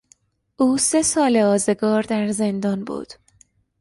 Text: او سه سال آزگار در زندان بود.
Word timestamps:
او 0.57 0.77
سه 0.77 1.01
سال 1.01 1.37
آزگار 1.37 2.01
در 2.03 2.31
زندان 2.31 2.83
بود. 2.85 3.13